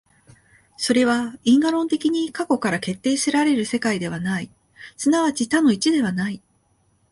[0.77, 4.49] それは因果論的に過去から決定せられる世界ではない、
[4.97, 6.41] 即ち多の一ではない。